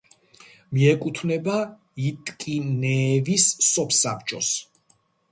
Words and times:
მიეკუთვნება 0.75 1.57
იტკინეევის 2.05 3.45
სოფსაბჭოს. 3.67 4.49